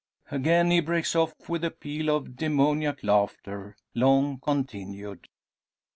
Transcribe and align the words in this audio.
Again 0.31 0.71
he 0.71 0.79
breaks 0.79 1.15
off 1.15 1.47
with 1.47 1.63
a 1.63 1.69
peal 1.69 2.09
of 2.09 2.35
demoniac 2.35 3.03
laughter, 3.03 3.77
long 3.93 4.39
continued. 4.39 5.27